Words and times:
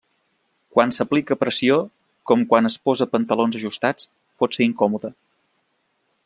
Quan 0.75 0.93
s'aplica 0.95 1.37
pressió, 1.41 1.77
com 2.31 2.45
quan 2.53 2.71
es 2.71 2.79
posa 2.89 3.09
pantalons 3.17 3.59
ajustats, 3.61 4.09
pot 4.45 4.59
ser 4.59 4.67
incòmode. 4.71 5.15